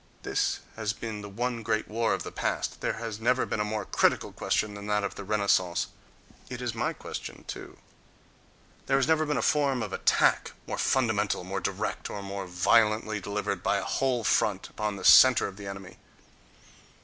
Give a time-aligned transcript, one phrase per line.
[0.23, 3.63] This has been the one great war of the past; there has never been a
[3.63, 7.77] more critical question than that of the Renaissance—it is my question too—;
[8.87, 13.19] there has never been a form of attack more fundamental, more direct, or more violently
[13.21, 15.97] delivered by a whole front upon the center of the enemy!